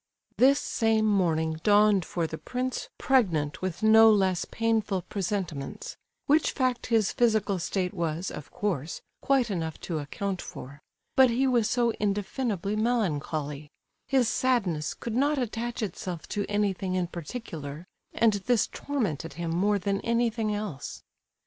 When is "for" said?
2.05-2.25, 10.41-10.81